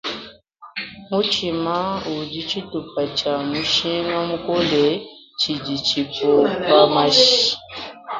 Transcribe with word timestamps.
Mutshima 1.09 1.77
udi 2.15 2.39
tshitupa 2.47 3.01
tshia 3.17 3.33
mushinga 3.49 4.17
mukole 4.29 4.83
tshidi 5.39 5.75
tshipompa 5.85 6.77
mashi. 6.93 7.41